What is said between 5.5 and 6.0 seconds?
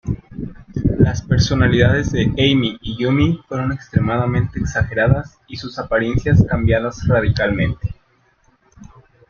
sus